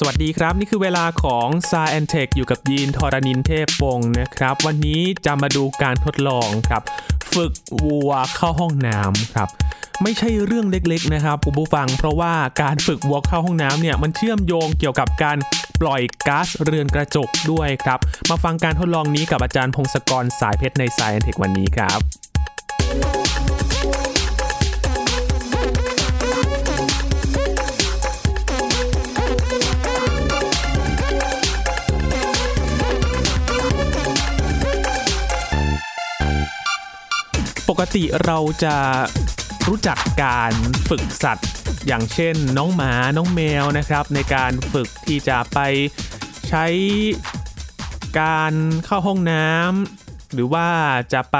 [0.00, 6.82] สวัสดีครับ นี่คือเวลาของ s าแอนเทคอยู่กับยีนทอรณินเทพวงศ์นะครับ วันนี้จะมาดูการทดลองครับ
[7.34, 7.52] ฝึก
[7.84, 9.48] วัวเข้าห้องน้ำครับ
[10.02, 12.32] ไม่ใช่เรื่องเล็กๆนะครับคุณผู้ฟัง เพราะว่า
[12.62, 15.38] การฝึกวัวเข้าห้องน้ำเนี่ยมันเชื่อมโยงเกี่ยวกับการ
[15.80, 17.98] ปล่อยก๊าซเรือนกระจกด้วยครับ
[18.30, 23.15] มาฟังการทดลองนี้กับอาจารย์พงศกรสายเพชรใน s าแอนเทควันนี้ครับ
[37.68, 38.76] ปกติเราจะ
[39.68, 40.52] รู้จักการ
[40.88, 41.48] ฝึกสัตว์
[41.86, 45.58] อย่างเช่นน้องหมาน้องแมวนะครับ ในการฝึกที่จะไป
[46.48, 46.66] ใช้
[48.20, 48.52] การ
[48.86, 50.66] เข้าห้องน้ำหรือว่า
[51.12, 51.38] จะไป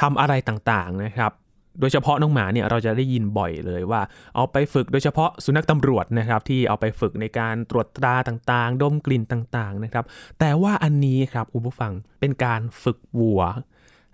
[0.00, 1.32] ทำอะไรต่างๆนะครับ
[1.80, 4.00] โดยเฉพาะน้องหมาเนี่ยเราจะได้ยินบ่อยเลยว่า
[4.34, 10.04] เอาไปฝึกโดยเฉพาะสุนัขตำรวจนะครับ ที่เอาไปฝึกในการตรวจตราต่างๆ ดมกลิ่นต่างๆนะครับ
[10.40, 13.42] แต่ว่าอันนี้ครับคุณผู้ฟังเป็นการฝึกวัว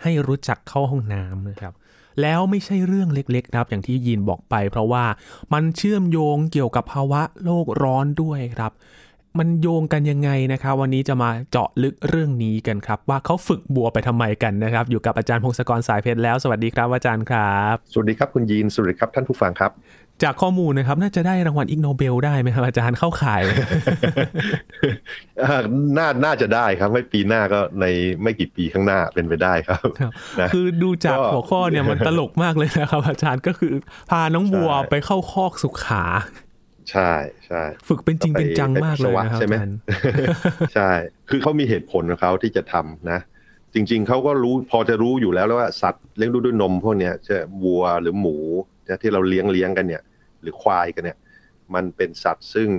[0.03, 1.73] ให้รู้จักเข้าห้องน้ำนะครับ
[2.23, 5.05] แล้วไม่ใช่เรื่องเล็กๆครับอย่างที่ยีนบอกไป เพราะว่า
[5.53, 8.73] มันเชื่อมโยงเกี่ยวกับภาวะโลกร้อนด้วยครับ
[9.39, 19.71] มันโยงกันยังไงนะครับ วันนี้จะมาเจาะลึกเรื่องนี้กันครับ ว่าเขาฝึกบัวไปทำไมกันนะครับ อยู่กับอาจารย์พงศกรสายเพชรแล้วสวัสดีครับอาจารย์ครับ สวัสดีครับคุณยีนสวัสดีครับท่านผู้ฟังครับ
[20.25, 23.43] จากข้อมูลนะครับ น่าจะได้รางวัลอิกโนเบลได้ไหมครับอาจารย์เข้าข่าย
[25.45, 25.63] อ่า
[25.99, 27.85] น่าน่าจะได้ครับไม่ปีหน้าก็ใน
[28.23, 33.73] ไม่กี่ปีข้างหน้าเป็นไปได้ครับครับนะคือดูจากก็หัวข้อเนี่ยมันตลกมากเลยนะครับ อาจารย์ก็คือ
[34.11, 36.05] พาน้องบัวใช่ไปเข้าคอกสุขา
[36.91, 37.13] ใช่
[37.47, 39.77] ใช่ฝึกเป็นจริงไปเป็นจังมากเลยไปปัสสาวะนะครับใช่ไหมอาจารย์
[40.75, 40.91] ใช่
[41.31, 43.21] คือเขามีเหตุผลของเขาที่จะทำนะ
[43.75, 48.37] จริง ๆเขาก็รู้พอจะรู้อยู่แล้วแล้วว่าสัตว์เลี้ยงดูด้วยนมพวกเนี้ยจะวัวหรือหมู
[48.89, 50.03] นะที่เราเลี้ยงเลี้ยงกันเนี่ย
[50.43, 51.19] หรือควายกันเนี่ย
[51.75, 52.71] มันเป็นสัตว์ซึ่ง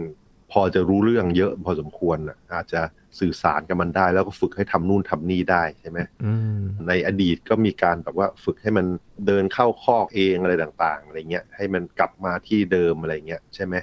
[0.52, 2.82] พอจะรู้เรื่องเยอะพอสมควรน่ะอาจจะ
[3.20, 8.86] สื่อสารกับมันได้ แล้วก็ฝึกให้ทำนู่นทำนี่ได้ใช่ไหมอืมในอดีตก็มีการแบบว่าฝึกให้มัน
[9.28, 13.76] เดินเข้าคอกเองอะไรต่างๆอะไรเงี้ยให้มันกลับมาที่เดิมอะไรเงี้ยใช่ไหม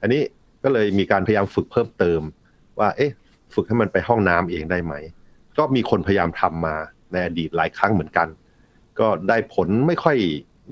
[0.00, 0.22] อันนี้
[0.62, 2.20] ก็เลยมีการพยายามฝึกเพิ่มเติม
[2.78, 3.12] ว่า เอ๊ะ
[3.54, 4.94] ฝึกให้มันไปห้องน้ำเองได้ไหม
[5.58, 6.76] ก็มีคนพยายามทำมา
[7.12, 8.28] ในอดีตหลายครั้งเหมือนกัน
[9.00, 10.16] ก็ได้ผลไม่ค่อย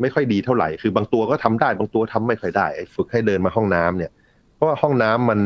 [0.01, 4.13] ไม่ค่อยดีเท่าไหร่ คือบางตัวก็ทำได้บางตัวทำไม่ค่อยได้ไอ้ฝึกให้เดินมาห้องน้ำเนี่ย
[4.55, 5.41] เพราะว่าห้องน้ำมัน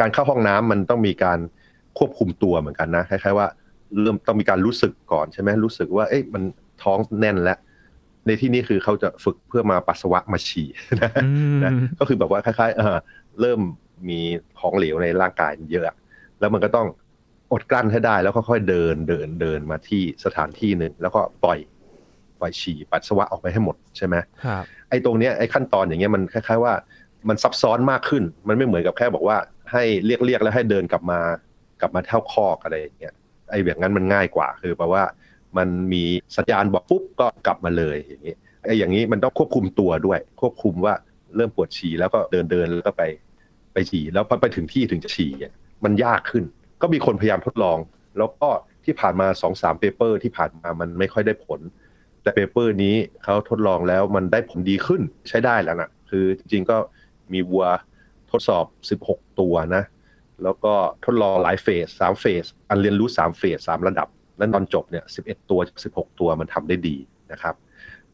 [0.00, 1.38] การเข้าห้องน้ำมันต้องมีการ
[1.98, 3.46] ควบคุมตัวเหมือนกันนะคล้ายๆว่า
[4.00, 6.42] เริ่มต้องมีการรู้สึกก่อนใช่ไหมรู้สึกว่าเอ๊ะมัน
[6.82, 7.58] ท้องแน่นแล้ว
[8.26, 10.68] ในที่นี้คือเขาจะฝึกเพื่อมาปัสสาวะมาฉี่
[11.02, 12.96] นะอืมนะก็คือแบบว่าคล้ายๆเออ
[13.40, 13.60] เริ่ม
[14.08, 14.20] มี
[14.58, 15.96] ของเหลวในร่างกายเยอะ
[16.40, 16.86] แล้วมันก็ต้อง
[17.52, 21.58] อดกลั้นให้ได้แล้วค่อยๆเดินเดินเดินมาที่สถานที่หนึ่งแล้วก็ปล่อย
[22.40, 24.14] ปล่อยฉี่ปัสสาวะออกไปให้หมดใช่ไหม
[24.44, 26.74] ครับไอ้ตรงเนี้ยไอ้ขั้นตอนอย่างเงี้ยมันคล้ายๆว่า
[27.28, 29.36] มันซับซ้อนมากขึ้น มันไม่เหมือนกับแค่บอกว่า
[29.72, 31.20] ให้เรียกเรียกแล้วให้เดินกลับมา
[31.80, 33.14] กลับมาเท่าคอกอะไรอย่างเงี้ย
[33.50, 35.02] ไอ้แบบนั้นมันง่ายกว่าคือแปลว่า
[35.56, 36.02] มันมี
[36.36, 40.94] สัญญาณบอกปุ๊บก็กลับมาเลยอย่างงี้ไอ้อย่างนี้มันต้องควบคุมตัวด้วย ควบคุมว่า
[41.36, 43.02] เริ่มปวดฉี่แล้วก็เดินเดินแล้วก็ไป
[43.72, 45.52] ไปฉี่แล้วพอไปถึงที่ถึงจะฉี่อะ
[45.84, 46.44] มันยากขึ้น
[46.82, 47.78] ก็มีคนพยายามทดลอง
[48.18, 48.48] แล้วก็
[48.84, 51.60] ที่ผ่านมาสองสาม paper ที่ผ่านมามันไม่ค่อยได้ผล
[52.26, 52.94] แต่ paper นี้
[53.24, 56.76] เขาทดลองแล้วมันได้ผลดีขึ้นใช้ได้แล้วนะคือจริงๆก็
[57.32, 57.66] มีวัว
[58.30, 59.84] ทดสอบ 16 ตัวนะ
[60.42, 60.72] แล้วก็
[61.04, 66.96] ทดลองหลาย phase สาม phase อันเรียนรู้3 phase สามระดับ แล้วตอนจบเนี่ย11 ตัวจาก16 ตัวมันทำได้ดี
[67.32, 67.54] นะครับ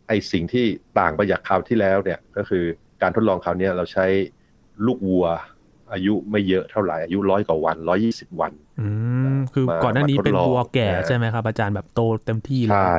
[0.08, 0.64] ไอสิ่งที่
[0.98, 2.64] ต่างไปจากคราวที่แล้วเนี่ยก็คือ
[3.02, 4.06] การทดลองคราวเนี้ยเราใช้
[4.86, 5.26] ลูกวัว
[5.92, 7.76] อายุไม่เยอะเท่าไหร่อายุร้อยกว่าวัน
[8.08, 8.86] 120วัน อื
[9.34, 12.94] มคือมาก่อนหน้านี้มาทดเป็นลองบัวแก่นะใช่ไหมครับ อาจารย์แบบโตเต็มที่เลยใช่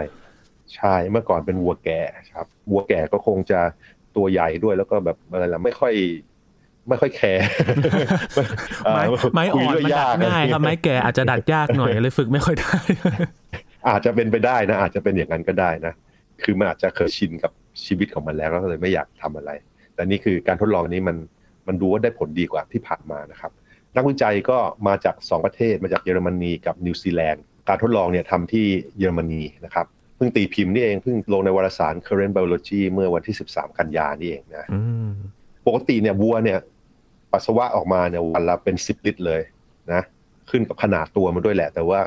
[0.76, 2.02] ใช่เมื่อก่อนเป็นวัวแก่
[2.34, 3.60] ครับ วัวแก่ก็คงจะ
[4.16, 5.94] ตัวใหญ่ด้วยแล้วก็แบบอะไรล่ะไม่ค่อย
[6.90, 7.44] ไม่ค่อยแคร์
[8.94, 9.04] ไม้
[9.34, 12.78] ไม้อ่อนคุยด้วยมันดัดยากง่ายครับไม้แก่อาจจะดัดยากหน่อยเลยฝึกไม่ค่อยได้
[13.90, 15.94] อาจจะเป็นไปได้นะ อาจจะเป็นอย่างนั้นก็ได้นะ
[16.44, 17.52] คือมันอาจจะเคยชินกับ
[17.86, 19.52] ชีวิตของมันแล้วก็เลยไม่อยากทำอะไร
[19.96, 21.18] แต่นี่คือการทดลองนี้มัน
[21.68, 23.52] มันดูว่าได้ผลดีกว่าที่ผ่านมานะครับ
[23.96, 28.66] นักวิจัยก็มาจาก 2 ประเทศมาจากเยอรมนีกับนิวซีแลนด์การทดลองเนี่ยทำที่
[28.98, 35.10] เยอรมนีนะครับเพิ่งตีพิมพ์นี่เองเพิ่งลงในวารสาร Current Biology เมื่อวันที่ 13 กันยานี่เองนะอืม
[35.68, 36.60] ปกติเนี่ยวัวเนี่ย
[37.32, 39.42] ปัสสาวะออกมาเนี่ยวันละเป็น10ลิตรเลย
[39.92, 40.02] นะ
[40.50, 42.00] ขึ้นกับขนาดตัวมันด้วยแหละ แต่ว่า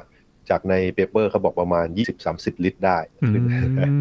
[0.51, 1.87] จากใน paper เขาบอกประมาณ
[2.25, 3.43] 20-30 ลิตรได้อืขึ้น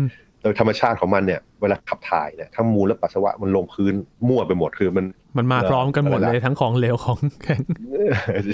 [0.03, 0.05] ม
[0.45, 3.93] โดยธรรมชาติของมันเนี่ยเวลาขับถ่ายเนี่ยทั้งมูลและปัสสาวะมันลงพื้น
[4.27, 5.05] มั่วไปหมดคือมัน
[5.37, 7.61] มันมาพร้อมกันหมดเลยทั้งของเหลวของแข็ง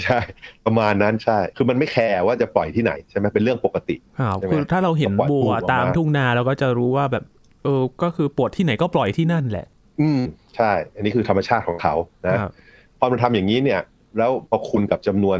[0.04, 0.20] ใช่
[0.64, 7.24] ประมาณนั้นใช่ คือมันไม่แคร์ว่าจะปล่อยที่ไหนใช่ไหมเป็นเรื่องปกติอ้าวใช่ไหมคือถ้าเราเห็นก็ปล่อยบัวปูออกมาตามทุ่งนาเราก็จะรู้ว่าแบบ
[7.64, 9.66] เออก็คือปวดที่ไหนก็ปล่อยที่นั่นแหละ
[10.00, 10.20] อืม
[10.56, 11.94] ใช่ อันนี้คือธรรมชาติของเขา
[12.24, 12.50] นะครับ
[12.98, 13.80] พอมันทำอย่างนี้เนี่ย
[14.18, 15.38] แล้วพอคุณกับจำนวน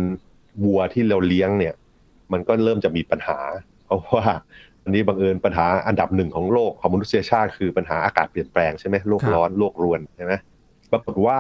[0.65, 1.75] วัวที่เราเลี้ยงเนี่ย
[2.33, 3.39] มันก็เริ่มจะมีปัญหา
[3.85, 4.25] เพราะว่า
[4.85, 10.35] อันนี้บังเอิญปัญหาอันดับหนึ่งของโลกของมนุษยชาติคือปัญหาอากาศเปลี่ยนแปลงใช่ไหมโลกร้อนโลกรวนใช่ไหม
[10.93, 11.39] ปรากฏว่า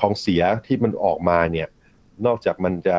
[0.00, 1.68] ของเสียที่มันออกมาเนี่ย
[2.26, 2.98] นอกจากมันจะ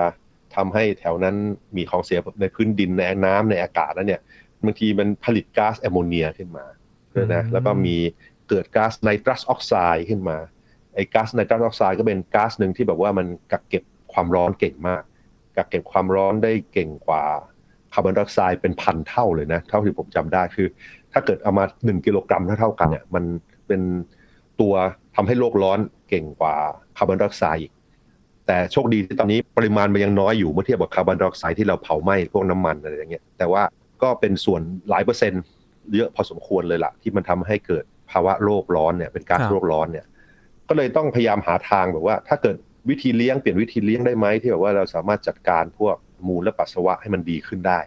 [0.55, 1.35] ทำให้แถวนั้น
[1.75, 4.21] มีของเสียในพื้นดินในน้ำในอากาศแล้วเนี่ย
[4.63, 6.65] บางทีมันผลิตก๊าซแอมโมเนียขึ้นมา
[7.33, 7.97] นะแล้วก็มี
[8.49, 10.37] เกิดก๊าซไนตรัสออกไซด์ขึ้นมา
[10.95, 13.83] ไอ้ก๊าซไนตรัสออกไซด์ก็เป็นก๊าซหนึ่งที่แบบว่ามันกักเก็บ
[14.13, 15.01] ความร้อนเก่งมาก
[15.55, 17.23] กักเก็บความร้อนได้เก่งกว่า
[17.93, 20.67] คาร์บอนไดออกไซด์เป็นพันเท่าเลยนะเท่าที่ผมจำได้คือ
[21.13, 23.23] ถ้าเกิดเอามาหนึ่งกิโลกรัมเท่ากันเนี่ยมัน
[23.67, 23.81] เป็น
[24.61, 24.73] ตัว
[25.15, 26.55] ทำให้โลกร้อนเก่งกว่า
[26.97, 27.71] คาร์บอนไดออกไซด์อีก
[28.47, 33.63] แต่โชคดีที่ตอนนี้ปริมาณมันยังน้อยอยู่เมื่อเทียบกับคาร์บอนไดออกไซด์ที่เราเผาไหม้พวกน้ำมันอะไรอย่างเงี้ยแต่ว่า
[34.03, 35.43] ก็เป็นส่วนหลายเปอร์เซ็นต์
[35.95, 40.05] เยอะพอสมควรเลยล่ะ ที่มันทำให้เกิดภาวะโลกร้อนเนี่ยเป็นก๊าซโลกร้อนเนี่ย
[40.69, 42.55] ก็เลยต้องพยายามหาทางแบบว่า ถ้าเกิด
[42.89, 45.95] วิธีเลี้ยงเปลี่ยนวิธีเลี้ยงได้ไหมที่แบบว่าเราสามารถจัดการพวก
[46.27, 47.79] มูลและปัสสาวะให้มันดีขึ้นได้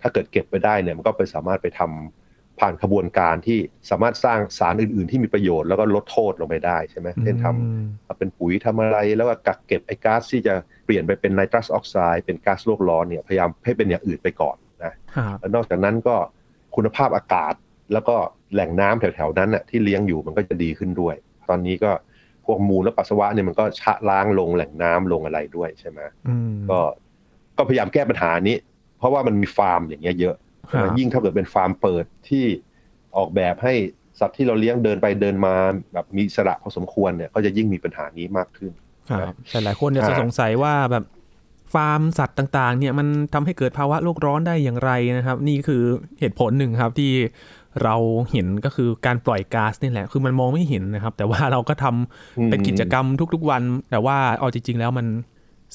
[0.00, 3.58] ถ้าเกิดเก็บไปได้เนี่ยมันก็ไปสามารถไปทำผ่านขบวนการที่
[3.90, 10.54] สามารถสร้างสารอื่น ๆ ที่มีประโยชน์แล้วก็ลดโทษลงไปได้ใช่ไหมเช่นทำเป็นปุ๋ยทำอะไรแล้วก็กักเก็บไอ้ก๊าซที่จะ
[10.84, 14.92] เปลี่ยนไปเป็นไนตรัสออกไซด์เป็นก๊าซโลกร้อนเนี่ยพยายามให้เป็นอย่างอื่นไปก่อนนะ
[15.40, 16.16] แล้วนอกจากนั้นก็
[16.76, 17.54] คุณภาพอากาศ
[17.92, 18.16] แล้วก็
[18.52, 21.14] แหล่งน้ำแถว ๆ นั้นน่ะที่เลี้ยงอยู่มันก็จะดีขึ้นด้วย
[21.48, 21.90] ตอนนี้ก็
[22.46, 26.00] พวกมูลและปัสสาวะเนี่ยมันก็ชะล้างลงแหล่งน้ำลงอะไรด้วยใช่ไหม
[26.70, 26.78] ก็
[27.58, 28.56] ก็พยายามแก้ปัญหานี้
[28.98, 30.34] เพราะว่ามันมีฟาร์มอย่างเงี้ยเยอะ
[30.98, 32.44] ยิ่งถ้าเกิดเป็นฟาร์มเปิดที่
[33.16, 33.74] ออกแบบให้
[34.20, 35.54] สัตว์ที่เราเลี้ยงเดินไปเดินมา
[35.92, 38.72] แบบมีสระพอสมควรเนี่ยก็จะยิ่งมีปัญหานี้มากขึ้น
[39.10, 41.04] ครับแต่หลายคนจะสงสัยว่าแบบ
[41.74, 45.82] ฟาร์มสัตว์ต่างๆ เนี่ยมันทำให้เกิดภาวะโลกร้อนได้อย่างไรนะครับ นี่คือ
[46.20, 47.12] เหตุผลหนึ่งครับที่
[47.82, 47.96] เรา
[48.32, 55.06] เห็นก็คือการปล่อยก๊าซนี่แหละ คือมันมองไม่เห็นนะครับ แต่ว่าเราก็ทำเป็นกิจกรรมทุกๆวัน แต่ว่าเอาจริงๆแล้วมัน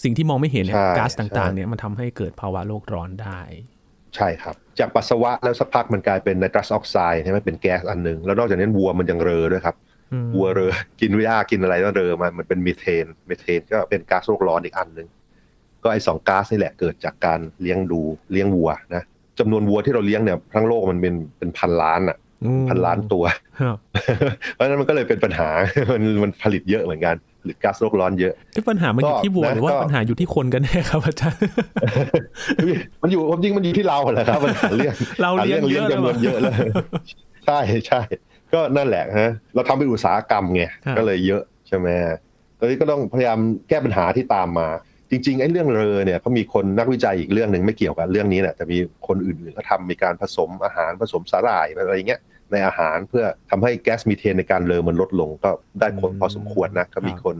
[0.03, 3.41] สิ่งที่มองไม่เห็นเนี่ยก๊าซต่างๆเนี่ยมันทำให้เกิดภาวะโลกร้อนได้
[4.15, 9.75] ใช่ครับ จากปัสสาวะแล้วสักพักมันกลายเป็นไนตรัสออกไซด์ใช่ไหมเป็นแก๊สอันหนึ่งแล้วนอกจากนั้นวัวมันยังเรอด้วยครับ
[10.35, 15.07] วัวเรอกินวิยากินอะไรก็เรอมามันเป็นมีเทนมีเทนก็เป็นก๊าซโลกร้อนอีกอันหนึ่ง
[15.83, 18.01] ก็ไอสองก๊าซนี่แหละเกิดจากการเลี้ยงดู
[18.31, 19.03] เลี้ยงวัวนะ
[19.39, 22.17] จำนวนวัวที่เราเลี้ยงเนี่ยทั้งโลกมันเป็นเป็นพันล้านอะ
[22.69, 23.23] พันล้านตัว
[24.55, 25.49] เพราะฉะนั้นมันก็เลยเป็นปัญหา
[25.91, 31.39] มันมันผลิตเยอะเหมือนกันหรือก๊าซโลกร้อนเยอะที่ปัญหามันอยู่ที่วัวหรือว่าปัญหาอยู่ที่คนกันแน่ครับอาจารย์
[33.01, 36.55] มันอยู่ความจริงมันอยู่ที่เราแหละครับปัญหาเรื่องเราเลี้ยงเยอะจำนวนเยอะเลย
[37.45, 38.01] ใช่ใช่
[38.53, 40.63] ก็นั่นแหละฮะ เราทำเป็นอุตสาหกรรมไง
[40.97, 41.87] ก็เลยเยอะใช่ไหม
[42.59, 43.39] ตอนนี้ก็ต้องพยายาม
[43.69, 44.67] แก้ปัญหาที่ตามมา
[45.11, 48.77] จริงๆไอ้เรื่องเรอเนี่ยเขามีคนนักวิจัยอีกเรื่องหนึ่งไม่เกี่ยวกับเรื่องนี้แหละแต่มี
[49.07, 52.21] คนอื่นๆก็ทำมีการผสมอาหารผสมสาหร่ายอะไรเงี้ย
[52.51, 55.49] ในอาหารเพื่อทำให้แก๊สมีเทนในการเลอมันลดลงก็
[55.79, 57.37] ได้ผลพอสมควรนะก็มีคน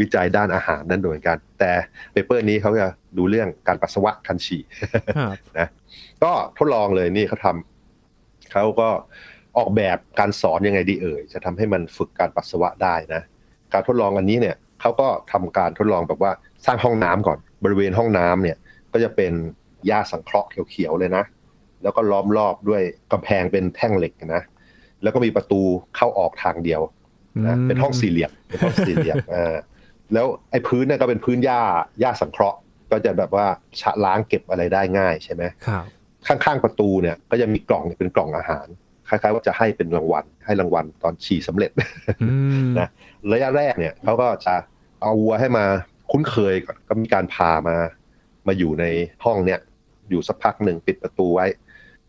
[0.00, 1.70] วิจัยด้านอาหารนั่นโดยกัน แต่
[2.12, 2.86] เปเปอร์นี้เขาจะ
[3.18, 4.62] ดูเรื่องการปัสสาวะคันฉี่
[5.58, 5.68] นะ
[6.22, 8.88] ก็ทดลองเลยนี่เขาทำเขาก็
[9.56, 13.22] ออกแบบการสอนยังไงดีเอ่ยจะทำให้มันฝึกการปัสสาวะได้นะ
[13.72, 16.32] การทดลองอันนี้เนี่ย เขาก็ทำการทดลองแบบว่า
[16.66, 18.56] สร้างห้องน้ำก่อน บริเวณห้องน้ำเนี่ย
[18.92, 19.32] ก็จะเป็น
[19.86, 21.24] หญ้าสังเคราะห์เขียวๆเลยนะ
[21.82, 22.82] แล้วก็ล้อมรอบด้วย
[23.12, 24.42] กำแพงเป็นแท่งเหล็กนะ
[25.02, 25.62] แล้วก็มีประตู
[25.96, 26.80] เข้าออกทางเดียว
[27.46, 29.56] นะเป็นห้องสี่เหลี่ยมเป็นห้องสี่เหลี่ยมอ่า
[30.14, 31.60] แล้วไอ้พื้นเนี่ยก็เป็นพื้นหญ้า
[32.00, 32.58] หญ้าสังเคราะห์
[32.90, 33.46] ก็จะแบบว่า
[33.80, 35.84] ชะล้างเก็บอะไรได้ง่ายใช่ไหมครับ
[36.26, 38.66] ข้างๆประตูเนี่ยก็จะมีกล่องเป็นกล่องอาหาร
[39.08, 41.70] คล้ายๆว่าจะให้เป็นรางวัลให้รางวัลตอนฉี่สำเร็จ
[42.78, 42.88] นะ
[43.32, 44.54] ระยะแรกเนี่ยเขาก็จะ
[45.04, 45.64] เอาวัวให้มา
[46.10, 47.76] คุ้นเคยก่อนก็มีการพามา
[48.46, 48.84] มาอยู่ใน
[49.24, 49.60] ห้องเนี่ย
[50.10, 51.46] อยู่สักพักหนึ่งปิดประตูไว้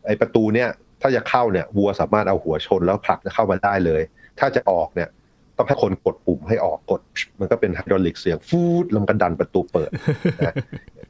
[0.06, 0.70] ไอประตูเนี่ย
[1.02, 4.02] ถ้าจะเข้าเนี่ยวัวสามารถเอาหัวชนแล้วผลักจะเข้ามาได้เลย
[4.40, 5.10] ถ้าจะออกเนี่ย
[5.58, 7.02] ต้องให้คนกดปุ่มให้ออกกด
[7.40, 9.92] มันก็เป็นไฮดรอลิกเสียงฟูดแล้วกันดันประตูเปิด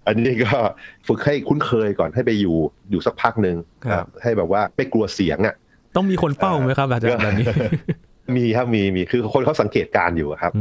[0.08, 0.58] อันนี้ก็
[1.08, 2.56] ฝึกให้คุ้นเคยก่อนให้ไปอยู่
[2.92, 3.56] อยู่สักพักหนึ่ง
[4.24, 5.56] ให้แบบว่าไม่กลัวเสียงอะ
[5.96, 7.46] ต้องมีคนเฝ้าไหมครับอาจารย์แบบนี้
[8.36, 10.53] มีครับมีมีคือคนเขาสังเกตการอยู่ครับ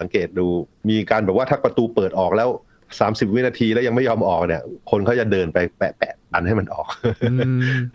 [0.00, 0.46] สังเกตดู
[0.88, 2.48] มีการแบบว่าถ้าประตูเปิดออกแล้ว
[3.00, 6.88] สามสิบวินาทีแล้วยังไม่ยอมออกเนี่ย คนเขาจะเดินไปแปะแปะดันให้มันออก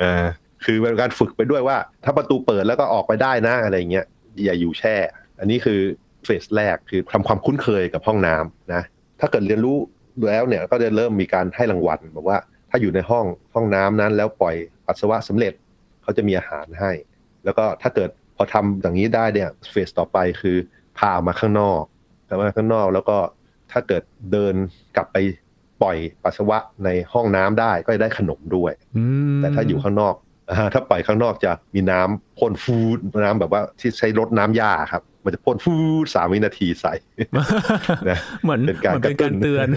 [0.01, 0.25] อ่า
[0.65, 4.05] คือเป็นการฝึกไปด้วยว่า ถ้าประตูเปิดแล้วก็ออกไปได้นะอะไรเงี้ย
[4.43, 4.95] อย่าอยู่แช่
[5.39, 5.79] อันนี้คือ
[6.25, 8.81] เฟสแรกคือทำความคุ้นเคยกับห้องน้ำนะ
[9.19, 9.77] ถ้าเกิดเรียนรู้
[10.27, 12.37] แล้วเนี่ยก็จะเริ่มมีการให้รางวัลบอกว่า
[12.69, 14.55] ถ้าอยู่ในห้องห้องน้ำนั้นแล้วปล่อย
[14.87, 15.53] ปัสสาวะสำเร็จ
[16.03, 16.91] เขาจะมีอาหารให้
[17.45, 20.57] แล้วก็ถ้าเกิด พอทำอย่างนี้ได้เนี่ยเฟสต่อไปคือ
[20.97, 21.81] พาออกมาข้างนอก
[22.27, 23.17] พามาข้างนอกแล้วก็
[23.71, 24.55] ถ้าเกิดเดิน
[24.95, 25.17] กลับไป
[25.81, 28.73] ปล่อยปัสสาวะในห้องน้ำได้ก็จะได้ขนมด้วย
[29.37, 30.15] แต่ถ้าอยู่ข้างนอก
[30.73, 35.75] ถ้าปล่อยข้างนอกจะมีน้ำพ่นฟูดน้ำแบบว่าที่ใช้รดน้ำหญ้าครับ มันจะพ่นฟู
[36.15, 36.93] สามวินาทีใส่
[38.09, 39.67] นะเหมือนเป็นการกระตุ้นเตือน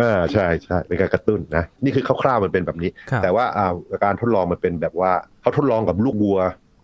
[0.00, 2.90] อ่าใช่ใช่เป็นการกระตุ้นนะนี่คือคร่าวๆมันเป็นแบบนี้
[3.22, 3.72] แต่ว่าอ่า
[4.04, 6.38] การทดลองมันเป็นแบบว่าเขาทดลองกับลูกวัว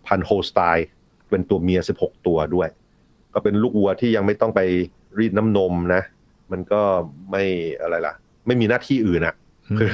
[0.07, 0.87] พันโฮสไตล์
[1.29, 2.69] เป็นตัวเมียสิบหกตัวด้วย
[3.33, 4.61] ก็เป็นลูกวัวที่ยังไม่ต้องไป
[5.17, 6.03] รีดน้ำนมนะ
[6.51, 6.81] มันก็
[7.31, 7.43] ไม่
[7.81, 8.13] อะไรล่ะ
[8.47, 9.35] ไม่มีหน้าที่อื่นอะ
[9.79, 9.89] คือ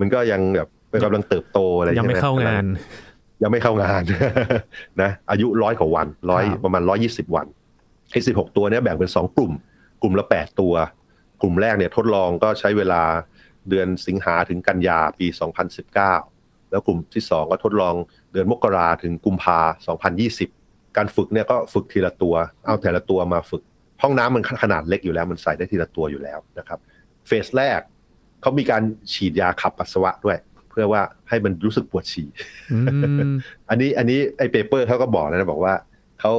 [0.00, 0.68] มันก็ยังแบบ
[1.04, 2.64] กำลังเติบโตอะไรยังไม่เข้างาน
[3.42, 4.02] ยังไม่เข้างาน
[5.02, 7.46] นะ อายุร้อยกว่าวันร้อยประมาณร้อยี่สิบวัน
[8.12, 9.52] ไอ้สิบหกตัวเนี้ยแบ่งเป็นสองกลุ่ม
[10.02, 10.74] กลุ่มละแปดตัว
[11.42, 13.02] กลุ่มแรกเนี่ยทดลองก็ใช้เวลา
[13.68, 16.14] เดือนสิงหาถึงกันยาปีสองพันสิบเก้า
[16.70, 17.94] แล้วกลุ่มที่สองก็ทดลอง
[18.32, 20.48] เดือนมกราถึงกุมภาสองพันยี่สิบ
[20.96, 22.34] การฝึกเนี่ยก็ฝึกทีละตัว
[22.66, 23.62] เอาแต่ละตัวมาฝึก
[24.02, 26.78] ห้องน้ำมันขนาดเล็กอยู่แล้ว มันใส่ได้ทีละตัวอยู่แล้วนะครับ
[27.26, 27.80] phase แรก
[28.40, 28.82] เขามีการ
[29.12, 30.38] ฉีดยาขับปัสสาวะด้วย
[30.70, 32.28] เพื่อว่าให้มันรู้สึกปวดฉี่
[33.68, 35.74] อันนี้อันนี้ไอ้ paper เขาก็บอกนะบอกว่า
[36.20, 36.32] เขา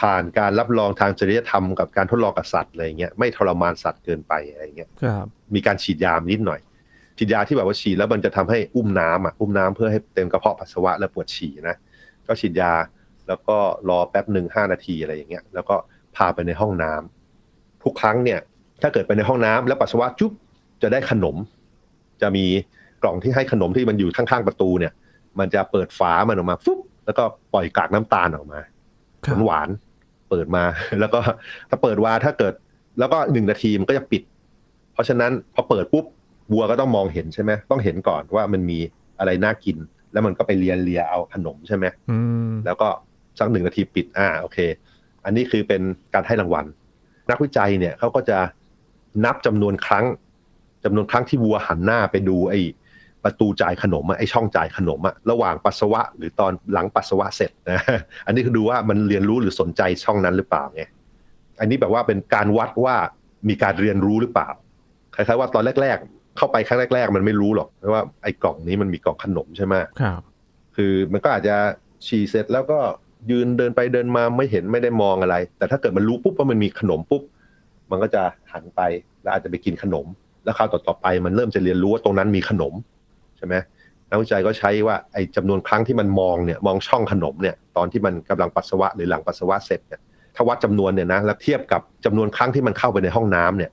[0.00, 4.90] ผ่านการรับรองทางจริยธรรมกับการทดลองกับสัตว์อะไรเงี้ยไม่ทรมานสัตว์เกินไปอะไรเงี้ย
[5.54, 6.60] มีการฉีดยานิดหน่อย
[7.18, 11.76] ฉีดยาที่แบบว่าฉีดแล้วมันจะทำให้อุ้มน้ำอะอุ้มน้ำเพื่อให้เต็มกระเพาะปัสสาวะแล้วปวดฉี่นะ
[12.26, 12.72] ก็ฉีดยา
[13.30, 13.56] แล้วก็
[13.88, 15.76] รอแป๊บหนึ่งห้านาทีอะไรอย่างเงี้ย แล้วก็
[16.16, 18.40] พาไปในห้องน้ำทุกครั้งเนี่ย
[18.82, 20.32] ถ้าเกิดไปในห้องน้ำแล้วปัสสาวะจุ๊บ
[20.82, 21.36] จะได้ขนม
[22.22, 22.46] จะมี
[23.02, 24.92] กล่องที่ให้ขนมที่มันอยู่ข้างๆประตูเนี่ย
[25.38, 28.60] มันจะเปิดฝามันออกมาฟุ๊บแล้วก็ปล่อยกากน้ำตาลออกมา
[29.26, 29.68] หวานหวาน
[30.30, 30.64] เปิดมา
[31.00, 31.20] แล้วก็
[31.70, 32.54] ถ้าเปิดวาถ้าเกิด
[32.98, 34.22] แล้วก็หนึ่งนาทีมันก็จะปิด
[34.92, 36.04] เพราะฉะนั้นพอเปิดปุ๊บ
[36.52, 38.78] วัวก็ต้องมองเห็นใช่ไหมต้องเห็นก่อนว่ามันมี
[39.18, 39.76] อะไรน่ากิน
[40.12, 41.84] แล้วมันก็ไปเลียเลียเอาขนมใช่ไหม
[42.66, 42.88] แล้วก็
[43.40, 44.58] สักหนึ่งนาทีปิดอ่าโอเค
[45.24, 45.82] อันนี้คือเป็น
[46.14, 46.64] การให้รางวัล
[47.30, 48.38] นักวิจัยเนี่ยเขาก็จะ
[49.24, 50.04] นับจำนวนครั้ง
[50.84, 52.60] จำนวนครั้งที่วัวหันหน้าไปดูไอ้
[53.24, 57.80] ประตูจ่ายขนมไอ้ช่องจ่ายขนมอะระหว่างปัสสาวะหรือตอนหลังปัสสาวะเสร็จนะ
[58.26, 60.82] อันนี้คือดูว่ามันเรียนรู้หรือสนใจช่องนั้นหรือเปล่าไง
[61.60, 62.96] อันนี้แบบว่าเป็นการวัดว่า
[63.48, 64.48] มีการเรียนรู้หรือเปล่า
[65.14, 70.20] คล้ายๆว่าตอนแรก ๆ เข้าไปครั้งแรก ๆ มันไม่รู้หรอกว่าไอ้กล่องนี้มันมีกล่องขนมใช่ไหมครับ
[70.76, 71.56] คือมันก็อาจจะ
[72.06, 72.78] ฉี่เสร็จแล้วก็
[73.30, 77.22] ยืนเดินไปเดินมาไม่เห็นไม่ได้มองอะไร แต่ถ้าเกิดมันรู้ปุ๊บว่ามันมีขนมปุ๊บ
[77.90, 78.22] มันก็จะ
[78.52, 78.80] หันไป
[79.22, 80.06] แล้วอาจจะไปกินขนม
[80.44, 82.74] แล้วคราวต่อๆไปมันเริ่มจะเรียนรู้ว่าตรงนั้นมีขนม
[83.38, 83.54] ใช่ไหม
[84.10, 90.00] นักวิจัยก็ใช้ว่าไอ้จำนวนครั้งที่มันมองเนี่ยมองช่องขนมเนี่ยตอนที่มันกำลังปัสสาวะหรือหลังปัสสาวะเสร็จเนี่ย
[90.34, 93.70] ถ้าวัดจำนวนเนี่ยนะแล้วเทียบกับจำนวนครั้งที่มันเข้าไปในห้องน้ำเนี่ย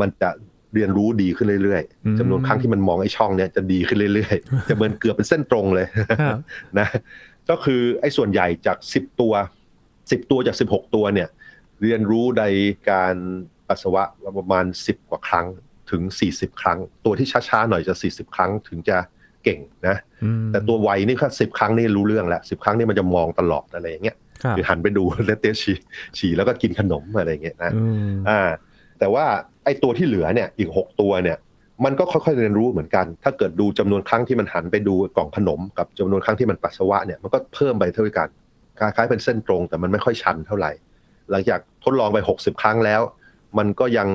[0.00, 0.30] มันจะ
[0.74, 5.86] เรียนรู้ดีขึ้นเรื่อยๆจำนวนครั้งที่มันมองไอ้ช่องเนี่ยจะดีขึ้นเรื่อยๆ จะเหมือนเกือบเป็นเส้นตรงเลย
[6.78, 6.86] นะ
[7.50, 9.32] ก็คือไอ้ส่วนใหญ่จากสิบตัว
[10.10, 11.28] สิบตัวจากสิบหกตัวเนี่ย
[11.82, 12.44] เรียนรู้ใน
[12.90, 13.14] การ
[13.68, 14.02] ปัสสาวะ
[14.38, 15.46] ประมาณสิบกว่าครั้ง
[15.90, 18.98] ถึงสี่สิบครั้ง ตัวที่ช้าๆหน่อยจะสี่สิบครั้งถึงจะ
[19.44, 19.96] เก่งนะ
[20.52, 24.16] แต่ตัวไวนี่แค่สิบครั้งนี่รู้เรื่องแล้วสิบครั้งนี่มันจะมองตลอดอะไรอย่างเงี้ย
[24.56, 25.76] คือหันไปดูแล้วเตะฉี่
[26.18, 27.72] ฉี่แล้วก็กินขนมอะไรอย่างเงี้ยนะ
[28.28, 28.40] อ่า
[28.98, 29.24] แต่ว่า
[29.64, 31.38] ไอ้ตัวที่เหลือเนี่ยอีกหกตัวเนี่ย
[31.84, 38.28] มันก็ค่อยๆเรียนรู้เหมือนกัน ถ้าเกิดดูจำนวนครั้งที่มันหันไปดูกล่องขนมกับจำนวนครั้งที่มันปัสสาวะเนี่ยมันก็เพิ่มไปเท่ากัน
[38.78, 40.72] คล้ายๆเป็นเส้นตรงแต่มันไม่ค่อยชันเท่าไหร่
[41.30, 43.00] หลังจากทดลองไปหกสิบครั้งแล้ว
[43.58, 44.08] มันก็ยัง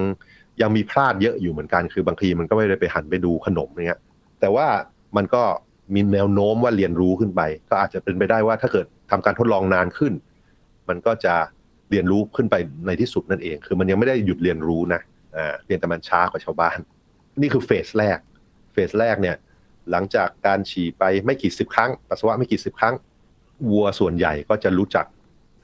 [0.62, 4.00] ยังมีพลาดเยอะอยู่เหมือนกัน คือบางทีมันก็ไม่ได้ไปหันไปดูขนมเนี้ย
[4.40, 4.68] แต่ว่า
[5.18, 5.44] มันก็
[5.94, 10.14] มีแนวโน้มว่าเรียนรู้ขึ้นไป ก็อาจจะเป็นไปได้ว่าถ้าเกิดทำการทดลองนานขึ้น
[10.90, 11.36] มันก็จะ
[11.92, 12.56] เรียนรู้ขึ้นไป
[12.88, 15.02] ในที่สุดนั่นเอง คือมันยังไม่ได้หยุดเรียนรู้นะ
[15.36, 16.78] อ่าเพียงแต่มันช้ากว่าชาวบ้าน
[17.42, 18.18] นี่คือเฟสแรก
[18.74, 19.36] เฟสแรกเนี่ย
[19.92, 22.96] หลังจากการฉี่ไปไม่กี่สิบครั้ง ปัสสาวะไม่กี่สิบครั้ง
[23.70, 25.06] วัวส่วนใหญ่ก็จะรู้จัก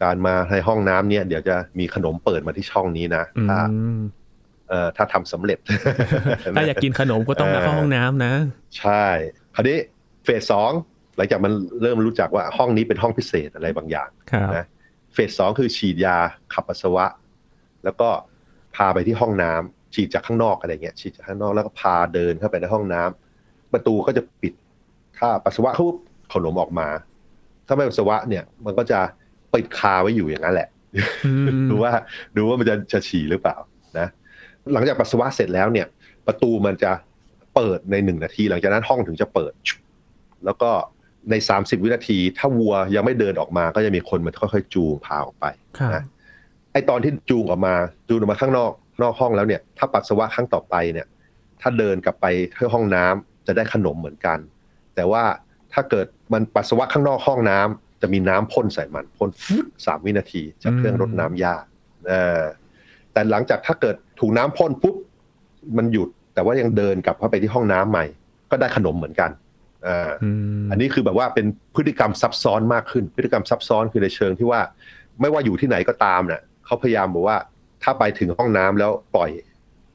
[0.03, 3.60] การมาในห้องน้ำเนี่ย เดี๋ยวจะมีขนมเปิดมาที่ช่องนี้นะถ้า
[4.70, 5.60] เอ่อถ้าทำสำเร็จ
[6.55, 8.34] ถ้าอยากกินขนมก็ต้องมาเข้าห้องน้ำนะ
[8.79, 9.05] ใช่
[9.55, 9.77] คราวนี้
[10.24, 10.72] เฟสสอง
[11.15, 11.51] หลังจากมัน
[11.82, 14.10] เริ่มรู้จักว่าห้องนี้เป็นห้องพิเศษอะไรบางอย่าง
[14.55, 14.65] นะ
[15.13, 16.17] เฟสสองคือฉีดยา
[16.53, 17.05] ขับปัสสาวะ
[17.84, 18.10] แล้วก็
[18.75, 24.53] พาไปที่ห้องน้ำ ฉีดจากข้างนอกอะไรเงี้ยฉีดจากข้างนอกแล้วก็พาเดินเข้าไปในห้องน้ำประตูก็จะปิด
[25.17, 25.85] ถ้าปัสสาวะเขา
[26.33, 26.87] ขนมออกมา
[27.67, 28.99] ถ้าไม่ปัสสาวะเนี่ย มันก็จะ
[29.53, 30.69] ปิดคาไว้อยู่อย่างนั้นแหละ
[31.69, 31.91] ดูว่า
[32.37, 33.55] ดูว่ามันจะจะฉี่หรือเปล่า
[33.99, 34.07] นะ
[34.73, 35.87] หลังจากปัสสาวะเสร็จแล้วเนี่ย
[36.27, 36.91] ประตูมันจะ
[37.55, 39.53] เปิดในหนึ่งนาที หลังจากนั้นห้องถึงจะเปิด
[40.45, 40.69] แล้วก็
[41.29, 45.45] ในสามสิบวินาที ถ้าวัวยังไม่เดินออกมาก็จะมีคนมาค่อยๆจูงพาออกไป
[45.93, 46.03] นะ
[46.73, 47.75] ไอตอนที่จูงออกมา
[48.07, 48.71] จูงออกมาข้างนอก
[49.01, 51.07] นอกห้องแล้วเนี่ย ถ้าปัสสาวะครั้งต่อไปเนี่ย
[51.61, 52.25] ถ้าเดินกลับไป
[52.55, 54.37] ที่ห้องน้ำจะได้ขนมเหมือนกัน
[54.95, 55.23] แต่ว่า
[55.73, 61.55] ถ้าเกิดมันปัสสาวะข้างนอกห้องน้ำจะมีน้ำพ่นใส่มันพ่นฟุดสามวินาทีจากเครื่องรดน้ำยา
[63.13, 64.95] แต่หลังจากถ้าเกิดถูกน้ำพ่นปุ๊บ
[65.77, 68.05] มันหยุด แต่ว่ายังเดินกลับเข้าไปที่ห้องน้ำใหม่
[68.51, 69.31] ก็ได้ขนมเหมือนกัน
[70.71, 74.61] อันนี้คือแบบว่าเป็นพฤติกรรมซับซ้อนมากขึ้น พฤติกรรมซับซ้อนคือในเชิงที่ว่า
[75.21, 77.37] ไม่ว่าอยู่ที่ไหนก็ตามเนี่ยเขาพยายามบอกว่า
[77.86, 79.30] ถ้าไปถึงห้องน้ำแล้วปล่อย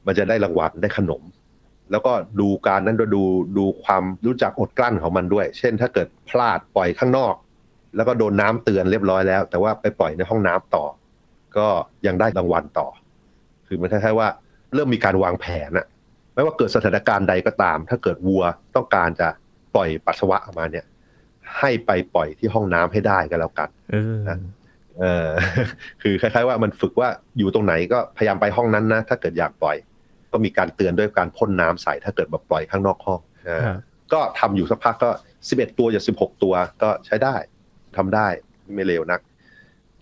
[0.05, 1.21] มันจะได้รางวัลได้ขนม
[1.91, 3.23] แล้วก็ดูการนั้นดู
[3.57, 7.35] ดูความรู้จักอดกลั้นของมันด้วย เช่น ถ้าเกิดพลาดปล่อยข้างนอก
[7.95, 10.85] แล้วก็โดนน้ำเตือนเรียบร้อยแล้ว แต่ว่าไปปล่อยในห้องน้ำต่อ
[11.57, 11.67] ก็
[12.05, 12.87] ยังได้รางวัลต่อ
[13.67, 14.27] คือมันคล้ายๆว่า
[14.73, 15.87] เริ่มมีการวางแผนอะ
[16.33, 18.43] ไม่ว่าเกิดสถานการณ์ใดก็ตาม ถ้าเกิดวัว
[18.75, 19.27] ต้องการจะ
[19.75, 20.85] ปล่อยปัสสาวะออกมาเนี่ย
[21.59, 24.37] ให้ไปปล่อยที่ห้องน้ำให้ได้ก็แล้วกันออนะ
[25.01, 25.29] เออ
[26.01, 29.77] คือคล้ายๆว่ามันฝึกว่าอยู่ตรงไหนก็พยายามไปห้องนั้นนะ ถ้าเกิดอยากปล่อย
[30.31, 33.75] ก็มีการเตือนด้วยการพ่นน้ำใส่ถ้าเกิดแบบปล่อยข้างนอกห้องนะครับ
[34.13, 35.09] ก็ทำอยู่สักพักก็
[35.45, 36.53] 11ตัวจาก16ตัว
[36.83, 37.35] ก็ใช้ได้
[37.97, 38.27] ทำได้
[38.75, 39.21] ไม่เลวนัก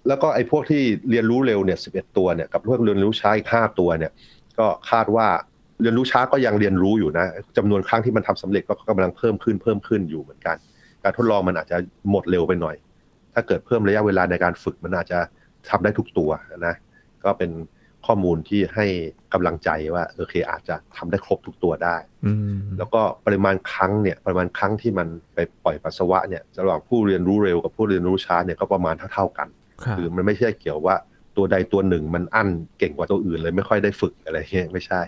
[0.07, 4.11] แล้วก็ไอ้พวกที่เรียนรู้เร็วเนี่ย11ตัวเนี่ยกับพวกเรียนรู้ช้าอีก5ตัวเนี่ย
[4.59, 5.27] ก็คาดว่า
[5.81, 7.25] เรียนรู้ช้าก็ยังเรียนรู้อยู่นะ
[7.57, 10.55] จำนวนครั้งที่มันทำสำเร็จก็กำลังเพิ่มขึ้นเพิ่มขึ้นอยู่เหมือนกัน
[11.03, 11.77] การทดลองมันอาจจะ
[12.11, 12.75] หมดเร็วไปหน่อย
[13.33, 15.19] ถ้าเกิดเพิ่มระยะเวลาในการฝึกมันอาจจะ
[15.69, 16.31] ทำได้ทุกตัว
[16.67, 16.75] นะ
[17.23, 17.51] ก็เป็น
[18.05, 18.85] ข้อมูลที่ให้
[19.33, 29.47] กำลังใจว่าโอเคอาจจะทำได้ครบทุกตัวได้อืมแล้วก็ปริมาณครั้งเนี่ยปริมาณครั้งที่มันไปปล่อยปัสสาวะเนี่ยระหว่างผู้เรียนรู้เร็วกับผู้เรียนรู้ช้าเนี่ยก็ประมาณเท่าๆกัน
[29.83, 30.95] ครับคือมันไม่ใช่เกี่ยวว่า
[31.37, 35.01] ตัวใดตัวหนึ่งมันอั้นเก่งกว่าตัวอื่นเลยไม่ค่อยได้ฝึกอะไรเงี้ยไม่ใช่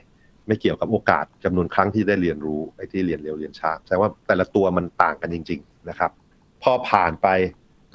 [0.47, 6.11] ไม่เกี่ยวกับโอกาสจำนวนครั้งที่ได้เรียนรู้ไอ้ที่เรียนเร็วเรียนช้าแสดงว่าแต่ละตัวมันต่างกันจริง ๆ นะครับ
[6.63, 7.27] พอผ่านไป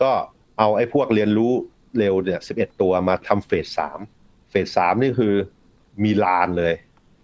[0.02, 0.12] ก็
[0.58, 1.52] เอาไอ้พวกเรียนรู้
[1.98, 3.98] เร็วเนี่ยสิบเอ็ดตัวมาทำเฟสสาม
[4.50, 5.34] เฟสสามนี่คือ
[6.04, 6.74] มีลานเลย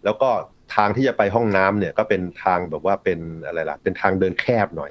[0.04, 0.30] แล้วก็
[0.74, 4.90] ทางที่จะไปห้องน้ำเนี่ยก็เป็นทางแบบว่าเป็นอะไรล่ะ เป็นทางเดินแคบหน่อย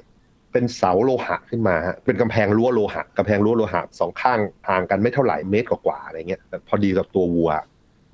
[0.51, 7.51] เป็นเสาโลหะขึ้นมาฮะเป็นกำแพงรั้วโลหะกำแพงรั้วโลหะสองข้างห่างกันไม่เท่าไหร่เมตรกว่าๆอะไรเงี้ยแต่พอดีกับตัววัว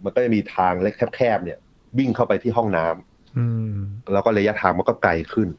[0.03, 1.57] มันก็จะมีทางเล็กแคบๆเนี่ย
[1.97, 3.75] วิ่งเข้าไปที่ห้องน้ำอืม
[4.13, 5.49] แล้วก็ระยะทางมันก็ไกลขึ้น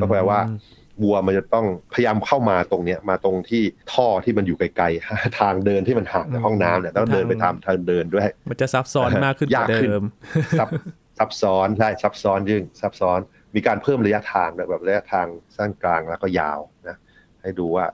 [0.00, 0.40] ก็แปลว่า
[1.02, 3.62] วัวมันจะต้องพยายามเข้ามาตรงเนี้ยมาตรงที่
[3.92, 10.02] ท่อที่มันอยู่ไกลๆทางเดินที่มันห่างจากห้องน้ำเนี่ยต้องเดินไปตามทางเดินด้วย มันจะซับซ้อนมากขึ้นกว่ายากขึ้นเดิม
[10.58, 10.68] ซับ
[11.18, 13.18] ซับซ้อนใช่ซับซ้อนยิ่งซับซ้อน
[13.54, 16.96] มีการเพิ่มระยะทางด้วยแบบระยะทางสั้นกลางแล้วก็ยาวนะ
[17.42, 17.84] ให้ดูว่า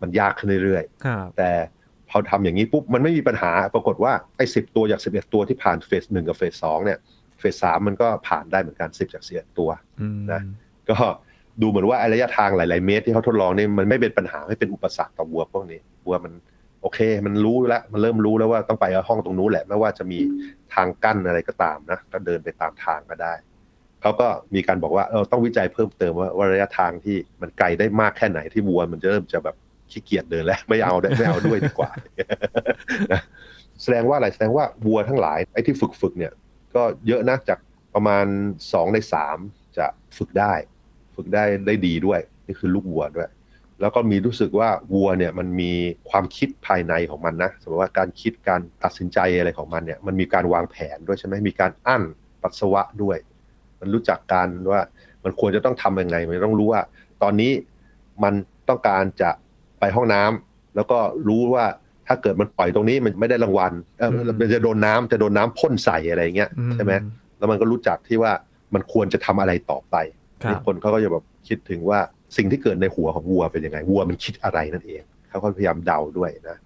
[0.00, 1.50] มันยากขึ้นเรื่อยๆครับแต่
[2.10, 6.98] พอทำอย่างนี้ปุ๊บมันไม่มีปัญหาปรากฏว่าไอ้สิตัวจากสิบเอ็ดตัวที่ผ่านเฟสหนึ่งกับเฟสสองเนี่ย
[7.40, 10.40] เฟสสามมันก็ผ่านได้เหมือนกันสิบจากสิบเอ็ดตัวอืมนะ
[10.90, 10.98] ก็
[11.62, 16.32] ดูเหมือนว่าระยะทางหลาย ๆ เมตรที่เขาทดลองนี่มันไม่เป็นปัญหาไม่เป็นอุปสรรคต่อวัวพวกนี้วัวมัน
[16.82, 20.18] โอเค มันรู้แล้วมันเริ่มรู้แล้วว่าต้องไปห้องตรงนู้นแหละไม่ว่าจะมี
[20.74, 23.34] ทางกั้นอะไรก็ตามนะก็เดินไปตามทางก็ได้
[24.02, 29.56] เขาก็มีการบอกว่าเออต้องวิจัยเพิ่มเติมว่าว่าระยะทางที่มันไกลได้มากแค่ไหนที่วัวมันจะเริ่มจะแบบ
[29.90, 31.90] ขี้เกียจเดินแล้วไม่เอาได้ไม่เอาด้วยดีกว่า
[33.12, 33.22] นะ
[33.82, 36.32] แสดงว่าอะไรแสดงว่าวัวทั้งหลายไอ้ที่ฝึกฝึกเนี่ย
[36.74, 37.58] ก็เยอะนะจาก
[37.94, 38.26] ประมาณ
[38.72, 39.38] สองในสาม
[39.78, 40.52] จะฝึกได้
[41.16, 43.28] ฝึกได้ได้ดีด้วย นี่คือลูกวัวด้วย
[43.80, 45.72] แล้วก็มีรู้สึกว่าวัวเนี่ยมันมี
[46.10, 52.02] ความคิดภายในของมันนะสมมติว่าการคิดการตัดสินใจอะไรของมันเนี่ยมันมีการวางแผนด้วยใช่ไหมมีการอั้น
[52.42, 53.16] ปัสสาวะด้วย
[53.80, 54.82] มันรู้จักการว่า
[55.24, 56.82] มันควรจะต้องทำยังไง มันต้องรู้ว่า
[57.22, 57.52] ตอนนี้
[58.24, 58.34] มัน
[58.68, 59.30] ต้องการจะ
[59.80, 60.98] ไปห้องน้ำแล้วก็
[61.28, 61.66] รู้ว่า
[62.06, 66.92] ถ้าเกิดมันปล่อยตรงนี้มันไม่ได้รางวัลเออมันจะโดนน้ำจะโดนน้ำพ่นใส่อะไรอย่างเงี้ยใช่ไหม
[67.38, 68.32] แล้วมันก็รู้จักที่ว่า
[68.74, 71.98] มันควรจะทำอะไรต่อไปครับ นี่คนเขาก็จะแบบคิดถึงว่า
[72.36, 76.56] สิ่งที่เกิดในหัวของวัวเป็นยังไงวัวมันคิดอะไรนั่นเองเขาก็พยายามเดาด้วยนะ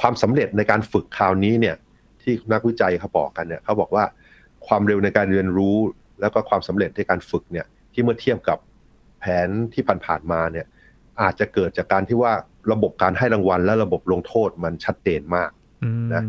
[0.00, 1.76] ความสำเร็จในการฝึกคราวนี้เนี่ย
[2.22, 4.04] ที่นักวิจัยเขาบอกกันเนี่ยเขาบอกว่า
[4.66, 5.76] ความเร็วในการเรียนรู้
[6.20, 8.58] แล้วก็ความสำเร็จในการฝึกเนี่ย ที่เมื่อเทียบกับ
[9.20, 10.66] แผนที่ผ่านๆมาเนี่ย
[11.22, 12.32] อาจจะเกิดจากการที่ว่า
[12.72, 15.50] ระบบการให้รางวัล และระบบลงโทษมันชัดเจนมาก
[15.84, 16.22] อืมนะ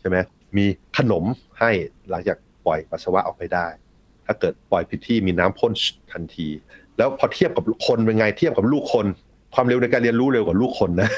[0.00, 0.16] ใช่ไหม
[0.56, 0.64] มี
[0.98, 1.24] ขนม
[1.60, 1.70] ให้
[2.10, 3.66] หลังจากปล่อยปัสสาวะออกไปได้
[4.26, 5.72] ถ้าเกิดปล่อยผิดที่มีน้ำพ่น
[6.12, 6.48] ทันที
[6.98, 9.06] แล้วพอเทียบกับคนเป็นไงเทียบกับลูกคน
[9.54, 11.08] ความเร็วในการเรียนรู้เร็วกว่าลูกคนนะ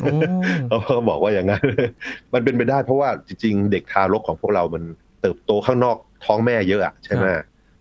[0.00, 1.62] โอ้เขาบอกว่าอย่างนั้น
[2.34, 4.82] มันเป็นไปได้เพราะว่าจริง ๆ เด็กทารกของพวกเรามัน
[5.20, 7.26] เติบโตข้างนอกท้องแม่เยอะอะใช่ไหม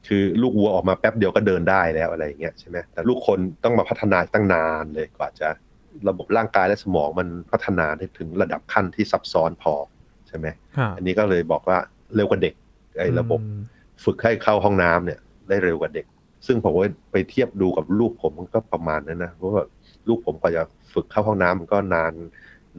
[0.08, 5.48] คือลูกวัวออกมาแป๊บเดียวก็เดินได้แล้วอะไรอย่างเงี้ยใช่ไหมแต่ลูกคนต้องมาพัฒนาตั้งนานเลยกว่าจะ
[6.10, 9.74] ระบบร่างกายและสมองมันพัฒนาได้ถึงระดับขั้นที่ซับซ้อนพอ
[10.28, 11.78] ใช่ไหมครับอันนี้ก็เลยบอกว่า
[12.16, 12.54] เร็วกว่าเด็ก
[13.00, 13.60] ไอ้ระบบอืม
[14.06, 16.06] ฝึกให้เข้าห้องน้ำเนี่ย ได้เร็วกว่าเด็ก
[16.48, 19.64] ซึ่งผมว่าไปเทียบดูกับลูกผมมันก็ประมาณนั้นนะเพราะว่า
[20.08, 20.64] ลูกผมกว่าจะ
[20.94, 22.14] ฝึกเข้าห้องน้ำมันก็นาน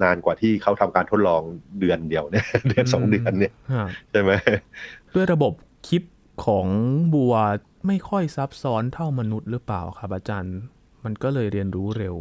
[0.03, 1.43] นานกว่าที่เขาทำการทดลอง
[1.81, 4.33] เดือนเดียวเนี่ยเดือนสองเดือนเนี่ยครับใช่ไหม
[5.15, 5.53] ด้วยระบบ
[5.89, 6.03] คิด
[6.47, 6.67] ของ
[7.15, 7.35] บัว
[7.87, 10.57] ไม่ค่อยซับซ้อนเท่ามนุษย์หรือเปล่าครับอาจารย์
[11.05, 12.17] มันก็เลยเรียนรู้เร็ว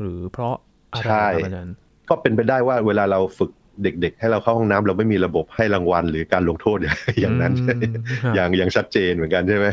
[0.00, 0.54] หรือเพราะ
[0.92, 1.74] อะไรครับอาจารย์
[2.08, 3.50] ก็เป็นไปได้ว่าเวลาเราฝึก
[3.82, 9.66] เด็กๆ ให้เราเข้าห้องน้ำเราไม่มีระบบให้รางวัลหรือการลงโทษอย่างอย่างนั้นอืมครับอย่างอย่างชัดเจนเหมือนกันใช่ไหม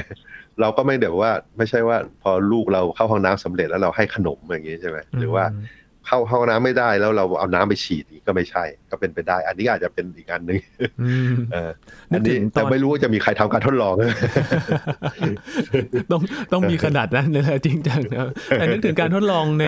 [0.61, 5.45] เราก็ไม่เดี๋ยวว่าไม่ใช่ว่า พอลูกเราเข้าห้องน้ำสำเร็จแล้วเราให้ขนมอย่างนี้ใช่ไหมหรือว่า
[6.07, 10.59] เข้าห้องน้ำไม่ได้แล้วเราเอาน้ำไปฉีดก็ไม่ใช่ ก็เป็นไปได้ อันนี้อาจจะเป็นอีกอันหนึ่ง
[11.53, 11.71] เออ
[12.13, 13.95] อันนี้แต่ไม่รู้ว่าจะมีใครทำการทดลอง
[16.11, 16.21] ต้อง
[16.53, 19.65] ต้องมีขนาดนั้นเลยจริงจังนะแต่นึกถึงการทดลองใน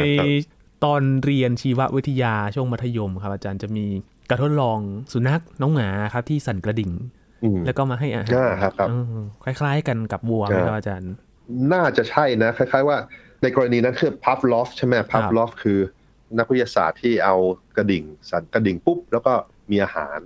[0.85, 3.85] ตอนเรียนชีววิทยาช่วงมัธยมครับอาจารย์จะมี
[4.29, 4.79] การทดลอง
[5.13, 6.91] สุนัขน้องหมาครับที่สั่นกระดิ่ง
[7.65, 8.31] แล้วก็มาให้อาหาร
[9.43, 11.13] คล้าย ๆ กันกับวัวไหมครับอาจารย์
[11.73, 12.97] น่าจะใช่นะ คล้าย ๆ ว่า
[13.41, 15.79] ในกรณีนั้นคือพัฟลอฟใช่ไหมพัฟลอฟคือ
[16.39, 17.35] นักวิทยาศาสตร์ที่เอา
[17.77, 19.33] กระดิ่ง สั่นกระดิ่งปุ๊บ แล้วก็
[19.71, 20.19] มีอาหาร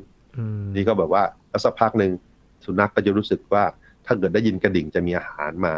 [0.76, 1.24] นี่ก็แบบว่า
[1.64, 2.12] สักพักหนึ่ง
[2.66, 3.64] สุนัขก็จะรู้สึกว่า
[4.08, 5.74] ถ้าเกิดได้ยินกระดิ่งจะมีอาหารมา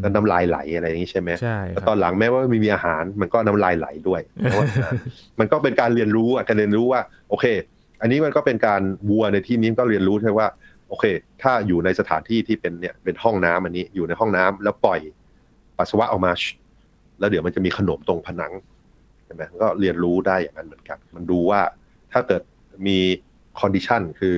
[0.00, 1.58] แล้วน้ำลายไหลอะไรอย่างนี้ใช่ไหมใช่
[1.88, 4.20] ตอนหลังแม้ว่าไม่มีอาหารมันก็น้ำลายไหลด้วย
[5.38, 7.44] มันก็เป็นการเรียนรู้อะการเรียนรู้ว่า โอเค
[8.00, 10.48] อันนี้มันก็เป็นการวัวในที่นี้ก็เรียนรู้ใช่ว่า
[10.88, 11.04] โอเค
[11.42, 15.00] ถ้าอยู่ในสถานที่ที่เป็นเนี่ยเป็นห้องน้ำอันนี้อยู่ในห้องน้ำแล้วปล่อย
[15.78, 16.32] ปัสสาวะออกมา
[17.18, 18.52] แล้วเดี๋ยวมันจะมีขนมตรงผนัง
[19.24, 21.60] ใช่ไหมก็เรียนรู้ได้อย่างนั้นเหมือนกัน มันดูว่า
[22.12, 22.42] ถ้าเกิด
[22.86, 22.98] มี
[23.60, 24.34] condition คือ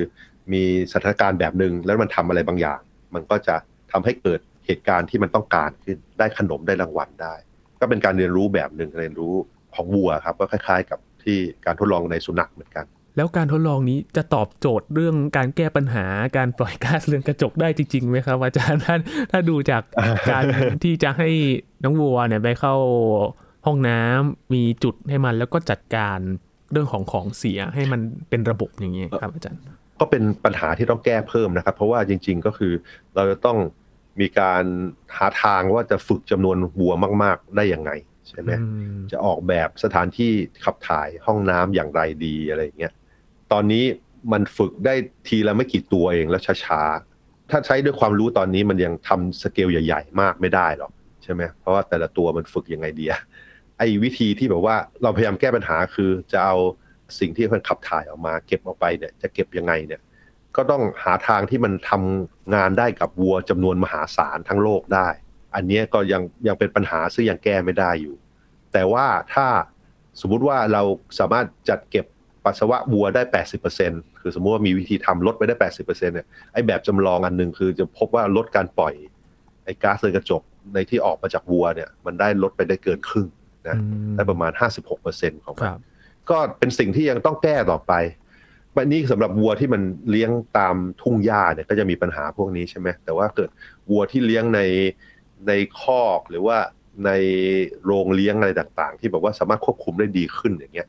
[0.53, 2.81] มีสถานการณ์แบบหนึ่งแล้วมันทำอะไรบางอย่าง
[3.15, 3.57] มันก็จะ
[3.93, 7.35] ทำให้เกิดเหตุการณ์ที่มันต้องการขึ้นได้ขนมได้รางวัลได้
[7.81, 9.35] ก็เป็นการเรียนรู้แบบหนึ่งเรียนรู้
[9.75, 19.01] ของวัวครับก็คล้าย ๆ กับที่การทดลองในสุนัขเหมือนกันแล้วการทดลองนี้จะตอบโจทย์เรื่องการแก้ปัญหาการปล่อยก๊าซเรือนกระจกได้จริงๆไหมครับอาจารย์ท่าน
[19.31, 19.83] ถ้าดูจาก
[20.31, 20.45] การ
[20.83, 21.29] ที่จะให้
[21.85, 22.75] น้องวัวเนี่ยไปเข้า
[23.67, 26.19] ห้องน้ำมีจุดให้มันแล้วก็จัดการ
[26.73, 29.63] เรื่องของของเสียให้มันเป็นระบบอย่างนี้ครับอาจารย์
[30.01, 32.73] ก็เป็นปัญหาที่ต้องแก้เพิ่มนะครับ เพราะว่าจริง ๆ ก็คือ
[33.15, 33.59] เราจะต้อง
[34.21, 34.65] มีการ
[35.17, 37.91] หาทางว่าจะฝึกจำนวนวัวมาก ๆ ได้ยังไง
[38.29, 38.51] ใช่ไหม
[39.13, 40.33] จะออกแบบสถานที่
[40.65, 42.93] ขับถ่ายห้องน้ำอย่างไรดีอะไรเงี้ย
[43.53, 43.85] ตอนนี้
[44.33, 44.95] มันฝึกได้
[45.29, 53.05] ทีละไม่กี่ตัวเองแล้วช้าๆถ้าใช้ด้วยความรู้ตอนนี้มันยังทำสเกลใหญ่ ๆ มากไม่ได้หรอกใช่ไหมเพราะว่าแต่ละตัวมันฝึกยังไงดี
[53.79, 56.57] ไอ้วิธีที่แบบว่าเราพยายามแก้ปัญหาคือจะเอา
[57.19, 60.01] สิ่งที่มันขับถ่ายออกมา เก็บออกไปเนี่ยจะเก็บยังไงเนี่ย
[60.57, 65.09] ก็ต้องหาทางที่มันทำงานได้กับวัวจำนวนมหาศาลทั้งโลกได้
[65.55, 68.17] อันนี้ก็ยังยังเป็นปัญหาซึ่งยังแก้ไม่ได้อยู่
[68.73, 69.47] แต่ว่าถ้า
[70.21, 70.83] สมมุติว่าเรา
[71.19, 72.07] สามารถจัดเก็บ
[72.45, 73.23] ปัสสาวะวัวได้
[73.73, 78.95] 80%คือสมมติว่ามีวิธีทำลดไปได้ 80%เนี่ยไอ้แบบจำลองอันหนึ่งคือจะพบว่าลดการปล่อย
[79.65, 80.43] ไอ้ก๊าซเรือนกระจก
[80.75, 83.29] ในที่ออกมาจากวัวเนี่ยมันได้ลดไปได้เกินครึ่ง
[83.69, 83.77] นะ
[84.17, 84.53] ได้ประมาณ
[84.99, 85.73] 56%ของมัน
[86.31, 87.93] ก็เป็นสิ่งที่ยังต้องแก้ต่อไป
[88.77, 93.51] วันนี้สำหรับวัวที่มันเลี้ยงตามทุ่งหญ้าเนี่ยก็จะมีปัญหาพวกนี้ใช่ไหมแต่ว่าเกิด
[93.91, 94.61] วัวที่เลี้ยงใน
[95.49, 96.59] ในคอกหรือว่า
[97.07, 97.11] ใน
[97.85, 100.89] โรงเลี้ยงอะไรต่าง ๆ ที่แบบว่าสามารถควบคุมได้ดีขึ้นอย่างเงี้ย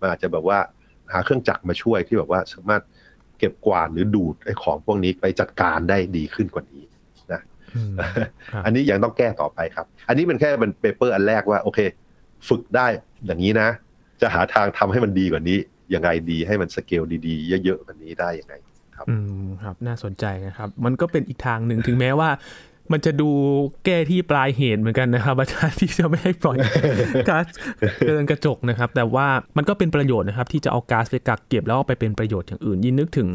[0.00, 0.58] มันอาจจะแบบว่า
[1.12, 2.82] หาเครื่องจักรมาช่วยที่แบบว่าสามารถ
[3.38, 6.84] เก็บกวาดหรือดูดไอ้ของพวกนี้ไปจัดการได้ดีขึ้นกว่านี้
[7.32, 7.40] นะ
[8.64, 11.80] อันนี้ยังต้องแก้ต่อไปครับ อันนี้เป็นแค่เป็น paper อันแรกว่าโอเค
[12.48, 12.86] ฝึกได้
[13.26, 13.68] อย่างนี้นะ
[14.22, 15.58] จะหาทางทำให้มันดีกว่านี้
[15.94, 18.54] ยังไงดีให้มันสเกลดีๆ เยอะๆแบบนี้ได้ยังไง
[18.96, 22.30] ครับอืมครับน่าสนใจนะครับ มันก็เป็นอีกทางหนึ่งถึงแม้ว่า
[22.92, 23.30] มันจะดู
[23.84, 26.56] แก้ที่ปลายเหตุเหมือนกันนะครับอาจารย์ที่จะไม่ให้ปล่อย
[27.28, 27.46] ก๊าซ
[28.06, 33.28] เกินกระจกนะครับ แต่ว่ามันก็เป็นประโยชน์นะครับ ที่จะเอาก๊าซไปกักเก็บแล้วเอาไปเป็นประโยชน์อย่างอื่น ยินนึกถึง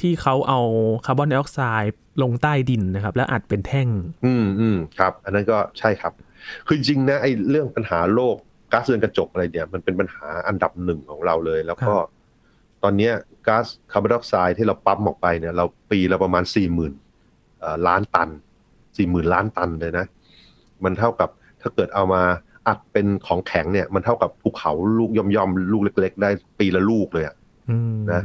[0.00, 0.60] ที่เขาเอา
[1.04, 3.88] คาร์บอนไดออกไซด์ลงใต้ดินนะครับ แล้วอัดเป็นแท่ง
[4.24, 6.12] อืมอืมครับ อันนั้นก็ใช่ครับ
[6.66, 8.36] คือจริงนะไอ้เรื่องปัญหาโลก
[8.72, 11.94] ก๊าซเรือนกระจกอะไรเนี่ยมันเป็นปัญหาอันดับหนึ่งของเราเลย แล้วก็
[12.82, 13.10] ตอนนี้
[13.46, 16.92] ก๊าซคาร์บอนไดออกไซด์ที่เราปั๊มออกไปเนี่ย เราปีละประมาณสี่หมื่น
[17.86, 18.28] ล้านตัน
[18.96, 20.06] สี่หมื่นล้านตันเลยนะ
[20.84, 21.28] มันเท่ากับ
[21.60, 22.22] ถ้าเกิดเอามา
[22.66, 27.36] อัดเป็นของแข็งเนี่ย มันเท่ากับภูเขาลูกย่อมๆลูกเล็ก ๆ ได้ปีละลูกเลยอะ
[28.12, 28.22] นะ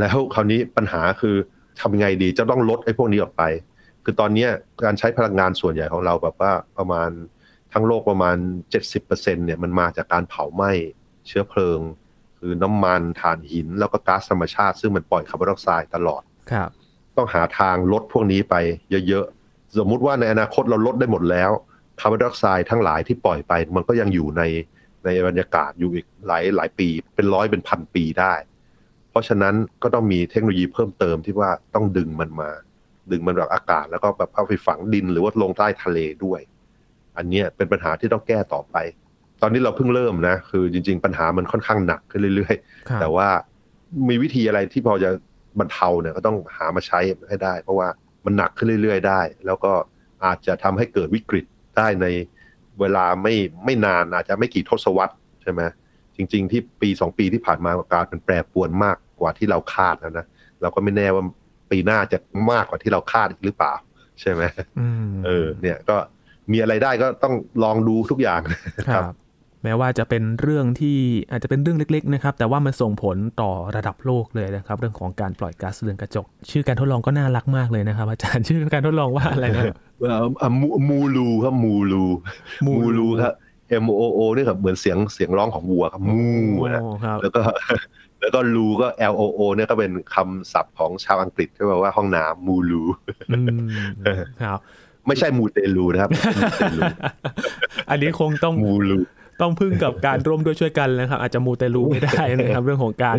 [0.00, 1.36] แล้วคราวนี้ปัญหาคือ
[1.80, 3.42] ทำยังไงดีจะต้องลดไอ้พวกนี้ออกไป
[4.04, 4.46] คือตอนนี้
[4.84, 7.10] การใช้พลังงานส่วนใหญ่ของเราแบบว่าประมาณ
[7.72, 8.36] ทั้งโลกประมาณ
[8.90, 10.72] 70%เนี่ยมันมาจากการเผาไหม้
[11.26, 11.80] เชื้อเพลิง
[12.38, 16.70] คือน้ำมันถ่านหินแล้วก็ก๊าซธรรมชาติ ซึ่งมันปล่อยคาร์บอนไดออกไซด์ตลอดครับ
[17.16, 18.54] ต้องหาทางลดพวกนี้ไป
[19.08, 19.26] เยอะ
[19.78, 21.50] สมมุติว่าในอนาคตเราลดได้หมดแล้ว
[22.00, 24.42] คาร์บอนไดออกไซด์ทั้งหลายที่ปล่อยไป มันก็ยังอยู่ใน
[25.04, 28.34] ในบรรยากาศอยู่อีกหลายหลายปี เป็นร้อยเป็นพันปีได้
[29.10, 32.50] เพราะฉะนั้นก็ต้องมีเทคโนโลยีเพิ่มเติมที่ว่าต้องดึงมันมา
[33.10, 36.40] ดึงมันจากอากาศแล้วก็แบบเอาไปฝังดินหรือว่าลงใต้ทะเลด้วย
[37.18, 38.76] อันนี้เป็นปัญหาที่ต้องแก้ต่อไป
[39.42, 43.28] ตอนนี้เราเพิ่งเริ่มนะ คือจริง ๆ ปัญหามันค่อนข้างหนักขึ้นเรื่อยๆ แต่ว่า
[44.08, 45.10] มีวิธีอะไรที่พอจะ
[45.58, 47.88] บรรเทาเนี่ยก็ต้องหามาใช้ให้ได้ เพราะว่า
[48.24, 49.72] มันหนักขึ้นเรื่อยๆ ได้ แล้วก็
[50.24, 51.44] อาจจะทำให้เกิดวิกฤต
[51.76, 52.06] ได้ใน
[52.80, 55.62] เวลาไม่ไม่นานอาจจะไม่กี่ทศวรรษใช่ไหม
[56.16, 60.26] จริง ๆ ที่ปีสองปีที่ผ่านมาการเป็นแปรปรวนมากกว่าที่เราคาดนะนะ
[60.62, 61.24] เราก็ไม่แน่ว่า
[61.70, 62.18] ปีหน้าจะ
[62.52, 63.72] มากกว่าที่เราคาดอีกหรือเปล่า
[64.20, 64.42] ใช่ไหม
[65.24, 65.96] เออ เนี่ยก็
[66.52, 68.40] มีอะไรได้ก็ต้องลองดูทุกอย่าง
[68.88, 69.04] ครับ
[69.64, 70.96] แม้ว่าจะเป็นเรื่องที่
[71.30, 79.64] อาจจะเป็นเรื่องเล็ก ๆ นะครับ แต่ว่ามันส่งผลต่อระดับโลกเลยนะครับ เรื่องของการปล่อยก๊าซเรือนกระจก ชื่อการทดลองก็น่ารักมากเลยนะครับ อาจารย์ชื่อการทดลองว่าอะไรนะ
[80.00, 82.04] เอ่ออะมูมูลูครับมูลู
[82.66, 83.32] มูลูมูลูครับ
[83.82, 86.14] M O O นี่ครับเหมือนเสียงเสียงร้องของวัวครับมู
[86.74, 87.42] นะโอ้ครับแล้วก็
[88.20, 92.82] แล้วก็ลูก็ L O O เนี่ยก็เป็นคำศัพท์ของชาวอังกฤษที่แปลว่าห้องน้ำมูลู
[93.30, 93.68] อืม
[94.42, 94.58] ครับ
[95.08, 96.18] ไม่ใช่มูเตลูนะครับมู
[96.58, 96.82] เตลู
[97.90, 98.98] อันนี้คงต้องมูลู
[99.40, 103.16] ต้องพึ่งกับการร่วมด้วยช่วยกันนะครับ อาจจะมูเตลูไม่ได้นะครับ เรื่องของการ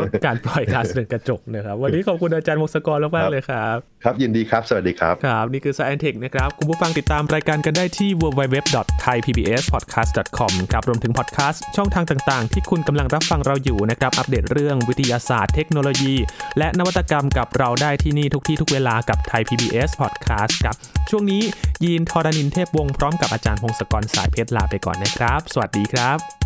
[0.00, 16.14] ลดการปล่อยก๊าซเรือนกระจกนะครับ วันนี้ขอบคุณอาจารย์วงศกรมากๆเลยครับ ครับยินดีครับ สวัสดีครับ ครับ นี่คือ Science Tech นะครับ คุณผู้ฟังติดตามรายการกันได้ที่ www.thaipbspodcast.com ครับรวมถึงพอดแคสต์ช่องทางต่างๆ ที่คุณกำลังรับฟังเราอยู่นะครับ อัปเดตเรื่องวิทยาศาสตร์เทคโนโลยี
[16.58, 20.74] และนวัตกรรมกับเราได้ที่นี่ทุกที่ทุกเวลากับ Thai PBS Podcast ครับ
[21.10, 21.42] ช่วงนี้
[21.84, 26.41] ยีนทอรานินเทพวงศ์พร้อมกับอาจารย์พงศกรสายเพชรลาไปก่อนนะครับสวัสดีครับ